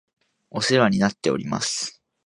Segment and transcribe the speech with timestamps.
[0.49, 2.01] お世話になっております